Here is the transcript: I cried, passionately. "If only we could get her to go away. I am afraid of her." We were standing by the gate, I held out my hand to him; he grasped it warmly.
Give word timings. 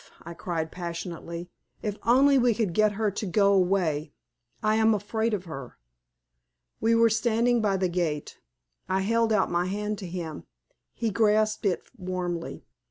I 0.23 0.33
cried, 0.33 0.71
passionately. 0.71 1.51
"If 1.83 1.95
only 2.01 2.39
we 2.39 2.55
could 2.55 2.73
get 2.73 2.93
her 2.93 3.11
to 3.11 3.25
go 3.27 3.53
away. 3.53 4.13
I 4.63 4.73
am 4.77 4.95
afraid 4.95 5.31
of 5.35 5.45
her." 5.45 5.77
We 6.79 6.95
were 6.95 7.11
standing 7.11 7.61
by 7.61 7.77
the 7.77 7.87
gate, 7.87 8.39
I 8.89 9.01
held 9.01 9.31
out 9.31 9.51
my 9.51 9.67
hand 9.67 9.99
to 9.99 10.07
him; 10.07 10.45
he 10.95 11.11
grasped 11.11 11.67
it 11.67 11.83
warmly. 11.95 12.65